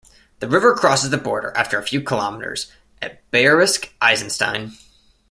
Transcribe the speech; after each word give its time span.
The 0.39 0.47
river 0.47 0.73
crosses 0.73 1.11
the 1.11 1.19
border 1.19 1.53
after 1.55 1.77
a 1.77 1.83
few 1.83 2.01
kilometres, 2.01 2.71
at 3.03 3.21
Bayerisch 3.31 3.91
Eisenstein. 4.01 4.71